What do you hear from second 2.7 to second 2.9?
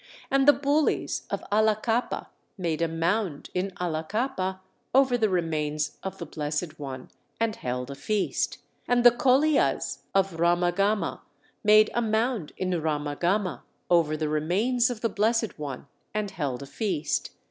a